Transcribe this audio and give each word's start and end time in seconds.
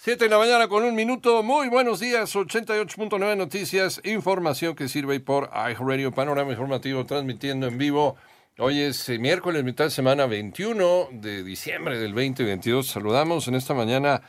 Siete 0.00 0.26
de 0.26 0.30
la 0.30 0.38
mañana 0.38 0.68
con 0.68 0.84
un 0.84 0.94
minuto. 0.94 1.42
Muy 1.42 1.68
buenos 1.68 1.98
días. 1.98 2.32
88.9 2.36 3.36
Noticias. 3.36 4.00
Información 4.04 4.76
que 4.76 4.86
sirve 4.86 5.18
por 5.18 5.50
iHeartRadio 5.52 6.12
Panorama 6.12 6.52
Informativo 6.52 7.04
transmitiendo 7.04 7.66
en 7.66 7.78
vivo. 7.78 8.14
Hoy 8.58 8.80
es 8.80 9.08
eh, 9.08 9.18
miércoles, 9.18 9.64
mitad 9.64 9.86
de 9.86 9.90
semana 9.90 10.26
21 10.26 11.08
de 11.10 11.42
diciembre 11.42 11.98
del 11.98 12.14
2022. 12.14 12.86
Saludamos 12.86 13.48
en 13.48 13.56
esta 13.56 13.74
mañana 13.74 14.22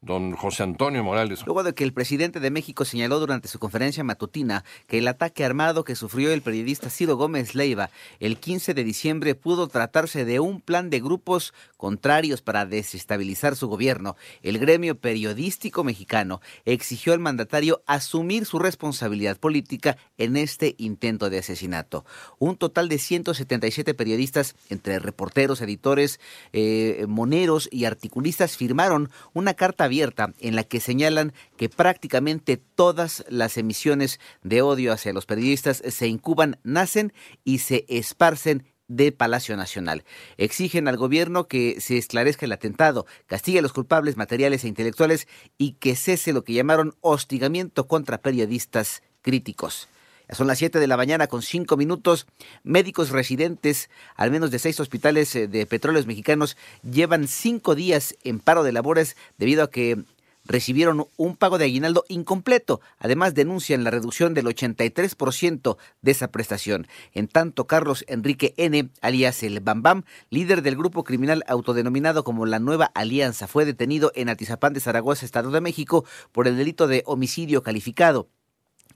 Don 0.00 0.32
José 0.32 0.62
Antonio 0.62 1.02
Morales. 1.02 1.44
Luego 1.44 1.64
de 1.64 1.74
que 1.74 1.82
el 1.82 1.92
presidente 1.92 2.38
de 2.38 2.52
México 2.52 2.84
señaló 2.84 3.18
durante 3.18 3.48
su 3.48 3.58
conferencia 3.58 4.04
matutina 4.04 4.64
que 4.86 4.98
el 4.98 5.08
ataque 5.08 5.44
armado 5.44 5.82
que 5.82 5.96
sufrió 5.96 6.32
el 6.32 6.40
periodista 6.40 6.88
Ciro 6.88 7.16
Gómez 7.16 7.56
Leiva 7.56 7.90
el 8.20 8.38
15 8.38 8.74
de 8.74 8.84
diciembre 8.84 9.34
pudo 9.34 9.66
tratarse 9.66 10.24
de 10.24 10.38
un 10.38 10.60
plan 10.60 10.88
de 10.88 11.00
grupos 11.00 11.52
contrarios 11.76 12.42
para 12.42 12.64
desestabilizar 12.64 13.56
su 13.56 13.66
gobierno, 13.66 14.16
el 14.42 14.58
gremio 14.58 14.96
periodístico 14.96 15.82
mexicano 15.82 16.40
exigió 16.64 17.12
al 17.12 17.18
mandatario 17.18 17.82
asumir 17.86 18.46
su 18.46 18.60
responsabilidad 18.60 19.36
política 19.36 19.96
en 20.16 20.36
este 20.36 20.76
intento 20.78 21.28
de 21.28 21.38
asesinato. 21.38 22.04
Un 22.38 22.56
total 22.56 22.88
de 22.88 22.98
177 22.98 23.94
periodistas, 23.94 24.54
entre 24.68 25.00
reporteros, 25.00 25.60
editores, 25.60 26.20
eh, 26.52 27.04
moneros 27.08 27.68
y 27.72 27.84
articulistas, 27.84 28.56
firmaron 28.56 29.10
una 29.32 29.54
carta 29.54 29.87
abierta 29.88 30.32
en 30.38 30.54
la 30.54 30.64
que 30.64 30.80
señalan 30.80 31.32
que 31.56 31.68
prácticamente 31.68 32.56
todas 32.56 33.24
las 33.28 33.58
emisiones 33.58 34.20
de 34.42 34.62
odio 34.62 34.92
hacia 34.92 35.12
los 35.12 35.26
periodistas 35.26 35.82
se 35.84 36.06
incuban, 36.06 36.58
nacen 36.62 37.12
y 37.44 37.58
se 37.58 37.84
esparcen 37.88 38.64
de 38.88 39.12
Palacio 39.12 39.56
Nacional. 39.56 40.04
Exigen 40.38 40.88
al 40.88 40.96
gobierno 40.96 41.46
que 41.46 41.80
se 41.80 41.98
esclarezca 41.98 42.46
el 42.46 42.52
atentado, 42.52 43.06
castigue 43.26 43.58
a 43.58 43.62
los 43.62 43.72
culpables 43.72 44.16
materiales 44.16 44.64
e 44.64 44.68
intelectuales 44.68 45.28
y 45.58 45.72
que 45.72 45.94
cese 45.94 46.32
lo 46.32 46.42
que 46.42 46.54
llamaron 46.54 46.94
hostigamiento 47.00 47.86
contra 47.86 48.22
periodistas 48.22 49.02
críticos. 49.20 49.88
Son 50.30 50.46
las 50.46 50.58
7 50.58 50.78
de 50.78 50.86
la 50.86 50.98
mañana 50.98 51.26
con 51.26 51.42
5 51.42 51.76
minutos. 51.76 52.26
Médicos 52.62 53.10
residentes, 53.10 53.88
al 54.14 54.30
menos 54.30 54.50
de 54.50 54.58
seis 54.58 54.78
hospitales 54.78 55.34
eh, 55.34 55.48
de 55.48 55.64
petróleos 55.64 56.06
mexicanos, 56.06 56.56
llevan 56.82 57.28
cinco 57.28 57.74
días 57.74 58.14
en 58.24 58.38
paro 58.38 58.62
de 58.62 58.72
labores 58.72 59.16
debido 59.38 59.62
a 59.62 59.70
que 59.70 59.98
recibieron 60.44 61.06
un 61.16 61.36
pago 61.36 61.58
de 61.58 61.66
aguinaldo 61.66 62.04
incompleto. 62.08 62.80
Además, 62.98 63.34
denuncian 63.34 63.84
la 63.84 63.90
reducción 63.90 64.34
del 64.34 64.46
83% 64.46 65.76
de 66.02 66.10
esa 66.10 66.28
prestación. 66.28 66.88
En 67.12 67.28
tanto, 67.28 67.66
Carlos 67.66 68.04
Enrique 68.08 68.54
N., 68.56 68.88
alias 69.00 69.42
el 69.42 69.60
Bambam, 69.60 70.02
líder 70.30 70.62
del 70.62 70.76
grupo 70.76 71.04
criminal 71.04 71.44
autodenominado 71.46 72.24
como 72.24 72.46
la 72.46 72.58
Nueva 72.58 72.90
Alianza, 72.94 73.46
fue 73.46 73.64
detenido 73.64 74.10
en 74.14 74.28
Atizapán 74.28 74.72
de 74.72 74.80
Zaragoza, 74.80 75.24
Estado 75.24 75.50
de 75.50 75.60
México, 75.60 76.04
por 76.32 76.48
el 76.48 76.56
delito 76.56 76.86
de 76.86 77.02
homicidio 77.06 77.62
calificado 77.62 78.28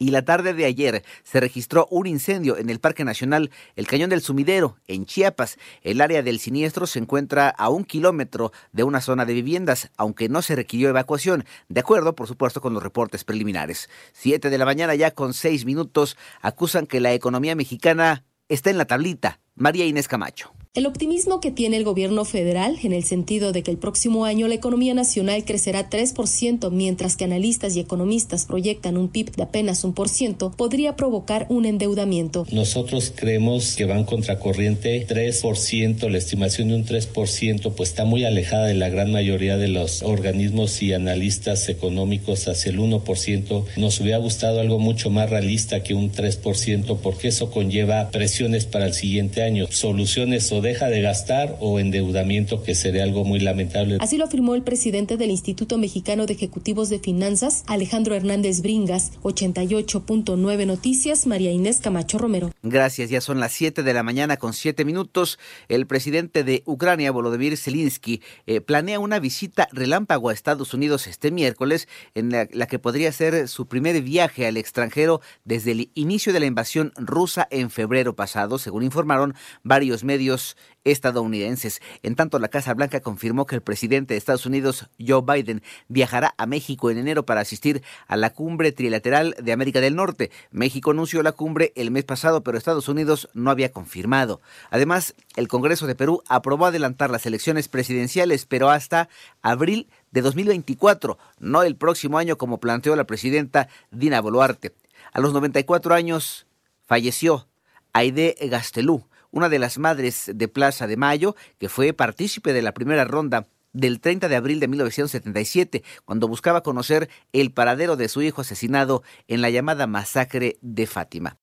y 0.00 0.10
la 0.10 0.24
tarde 0.24 0.54
de 0.54 0.64
ayer 0.64 1.04
se 1.22 1.38
registró 1.40 1.86
un 1.90 2.06
incendio 2.06 2.56
en 2.56 2.70
el 2.70 2.80
Parque 2.80 3.04
Nacional 3.04 3.50
El 3.76 3.86
Cañón 3.86 4.08
del 4.10 4.22
Sumidero, 4.22 4.78
en 4.88 5.04
Chiapas. 5.04 5.58
El 5.82 6.00
área 6.00 6.22
del 6.22 6.40
siniestro 6.40 6.86
se 6.86 6.98
encuentra 6.98 7.50
a 7.50 7.68
un 7.68 7.84
kilómetro 7.84 8.50
de 8.72 8.82
una 8.82 9.02
zona 9.02 9.26
de 9.26 9.34
viviendas, 9.34 9.90
aunque 9.98 10.30
no 10.30 10.40
se 10.40 10.56
requirió 10.56 10.88
evacuación, 10.88 11.44
de 11.68 11.80
acuerdo, 11.80 12.14
por 12.14 12.26
supuesto, 12.26 12.62
con 12.62 12.72
los 12.72 12.82
reportes 12.82 13.24
preliminares. 13.24 13.90
Siete 14.12 14.48
de 14.48 14.58
la 14.58 14.64
mañana 14.64 14.94
ya 14.94 15.10
con 15.10 15.34
seis 15.34 15.66
minutos 15.66 16.16
acusan 16.40 16.86
que 16.86 17.00
la 17.00 17.12
economía 17.12 17.54
mexicana 17.54 18.24
está 18.48 18.70
en 18.70 18.78
la 18.78 18.86
tablita. 18.86 19.38
María 19.54 19.84
Inés 19.84 20.08
Camacho. 20.08 20.54
El 20.72 20.86
optimismo 20.86 21.40
que 21.40 21.50
tiene 21.50 21.78
el 21.78 21.82
gobierno 21.82 22.24
federal 22.24 22.78
en 22.84 22.92
el 22.92 23.02
sentido 23.02 23.50
de 23.50 23.64
que 23.64 23.72
el 23.72 23.76
próximo 23.76 24.24
año 24.24 24.46
la 24.46 24.54
economía 24.54 24.94
nacional 24.94 25.44
crecerá 25.44 25.90
3%, 25.90 26.70
mientras 26.70 27.16
que 27.16 27.24
analistas 27.24 27.74
y 27.74 27.80
economistas 27.80 28.44
proyectan 28.44 28.96
un 28.96 29.08
PIB 29.08 29.32
de 29.32 29.42
apenas 29.42 29.82
un 29.82 29.94
por 29.94 30.08
ciento, 30.08 30.52
podría 30.52 30.94
provocar 30.94 31.46
un 31.48 31.66
endeudamiento. 31.66 32.46
Nosotros 32.52 33.12
creemos 33.12 33.74
que 33.74 33.84
van 33.84 34.04
contracorriente 34.04 35.04
3%, 35.08 36.08
la 36.08 36.18
estimación 36.18 36.68
de 36.68 36.76
un 36.76 36.86
3%, 36.86 37.74
pues 37.74 37.88
está 37.88 38.04
muy 38.04 38.22
alejada 38.22 38.66
de 38.66 38.74
la 38.74 38.90
gran 38.90 39.10
mayoría 39.10 39.56
de 39.56 39.66
los 39.66 40.04
organismos 40.04 40.80
y 40.84 40.92
analistas 40.92 41.68
económicos 41.68 42.46
hacia 42.46 42.70
el 42.70 42.78
1%. 42.78 43.64
Nos 43.76 43.98
hubiera 43.98 44.18
gustado 44.18 44.60
algo 44.60 44.78
mucho 44.78 45.10
más 45.10 45.30
realista 45.30 45.82
que 45.82 45.94
un 45.94 46.12
3%, 46.12 46.98
porque 47.02 47.26
eso 47.26 47.50
conlleva 47.50 48.12
presiones 48.12 48.66
para 48.66 48.86
el 48.86 48.94
siguiente 48.94 49.42
año, 49.42 49.66
soluciones 49.68 50.52
o 50.52 50.59
deja 50.60 50.88
de 50.88 51.00
gastar 51.00 51.56
o 51.60 51.78
endeudamiento, 51.78 52.62
que 52.62 52.74
sería 52.74 53.04
algo 53.04 53.24
muy 53.24 53.40
lamentable. 53.40 53.98
Así 54.00 54.16
lo 54.16 54.24
afirmó 54.24 54.54
el 54.54 54.62
presidente 54.62 55.16
del 55.16 55.30
Instituto 55.30 55.78
Mexicano 55.78 56.26
de 56.26 56.34
Ejecutivos 56.34 56.88
de 56.88 56.98
Finanzas, 56.98 57.64
Alejandro 57.66 58.14
Hernández 58.14 58.60
Bringas, 58.60 59.12
88.9 59.22 60.66
Noticias, 60.66 61.26
María 61.26 61.50
Inés 61.50 61.80
Camacho 61.80 62.18
Romero. 62.18 62.50
Gracias, 62.62 63.10
ya 63.10 63.20
son 63.20 63.40
las 63.40 63.52
7 63.52 63.82
de 63.82 63.94
la 63.94 64.02
mañana 64.02 64.36
con 64.36 64.52
7 64.52 64.84
minutos. 64.84 65.38
El 65.68 65.86
presidente 65.86 66.44
de 66.44 66.62
Ucrania, 66.66 67.10
Volodymyr 67.10 67.56
Zelensky, 67.56 68.22
eh, 68.46 68.60
planea 68.60 68.98
una 68.98 69.18
visita 69.18 69.68
relámpago 69.72 70.28
a 70.28 70.32
Estados 70.32 70.74
Unidos 70.74 71.06
este 71.06 71.30
miércoles, 71.30 71.88
en 72.14 72.30
la, 72.30 72.48
la 72.52 72.66
que 72.66 72.78
podría 72.78 73.12
ser 73.12 73.48
su 73.48 73.66
primer 73.66 74.00
viaje 74.02 74.46
al 74.46 74.56
extranjero 74.56 75.20
desde 75.44 75.72
el 75.72 75.90
inicio 75.94 76.32
de 76.32 76.40
la 76.40 76.46
invasión 76.46 76.92
rusa 76.96 77.48
en 77.50 77.70
febrero 77.70 78.14
pasado, 78.14 78.58
según 78.58 78.82
informaron 78.82 79.34
varios 79.62 80.04
medios 80.04 80.49
estadounidenses. 80.84 81.80
En 82.02 82.16
tanto, 82.16 82.38
la 82.38 82.48
Casa 82.48 82.74
Blanca 82.74 83.00
confirmó 83.00 83.46
que 83.46 83.54
el 83.54 83.62
presidente 83.62 84.14
de 84.14 84.18
Estados 84.18 84.46
Unidos, 84.46 84.88
Joe 84.98 85.22
Biden, 85.22 85.62
viajará 85.88 86.34
a 86.38 86.46
México 86.46 86.90
en 86.90 86.98
enero 86.98 87.24
para 87.24 87.40
asistir 87.40 87.82
a 88.06 88.16
la 88.16 88.30
cumbre 88.30 88.72
trilateral 88.72 89.34
de 89.40 89.52
América 89.52 89.80
del 89.80 89.96
Norte. 89.96 90.30
México 90.50 90.92
anunció 90.92 91.22
la 91.22 91.32
cumbre 91.32 91.72
el 91.76 91.90
mes 91.90 92.04
pasado, 92.04 92.42
pero 92.42 92.58
Estados 92.58 92.88
Unidos 92.88 93.28
no 93.34 93.50
había 93.50 93.72
confirmado. 93.72 94.40
Además, 94.70 95.14
el 95.36 95.48
Congreso 95.48 95.86
de 95.86 95.94
Perú 95.94 96.22
aprobó 96.28 96.66
adelantar 96.66 97.10
las 97.10 97.26
elecciones 97.26 97.68
presidenciales, 97.68 98.46
pero 98.46 98.70
hasta 98.70 99.08
abril 99.42 99.88
de 100.10 100.22
2024, 100.22 101.18
no 101.38 101.62
el 101.62 101.76
próximo 101.76 102.18
año 102.18 102.36
como 102.36 102.58
planteó 102.58 102.96
la 102.96 103.04
presidenta 103.04 103.68
Dina 103.90 104.20
Boluarte. 104.20 104.72
A 105.12 105.20
los 105.20 105.32
94 105.32 105.94
años 105.94 106.46
falleció 106.86 107.46
Aide 107.92 108.36
Gastelú, 108.40 109.06
una 109.30 109.48
de 109.48 109.58
las 109.58 109.78
madres 109.78 110.30
de 110.34 110.48
Plaza 110.48 110.86
de 110.86 110.96
Mayo, 110.96 111.36
que 111.58 111.68
fue 111.68 111.92
partícipe 111.92 112.52
de 112.52 112.62
la 112.62 112.72
primera 112.72 113.04
ronda 113.04 113.46
del 113.72 114.00
30 114.00 114.28
de 114.28 114.36
abril 114.36 114.60
de 114.60 114.68
1977, 114.68 115.84
cuando 116.04 116.28
buscaba 116.28 116.62
conocer 116.62 117.08
el 117.32 117.52
paradero 117.52 117.96
de 117.96 118.08
su 118.08 118.22
hijo 118.22 118.40
asesinado 118.40 119.02
en 119.28 119.42
la 119.42 119.50
llamada 119.50 119.86
masacre 119.86 120.58
de 120.60 120.86
Fátima. 120.86 121.36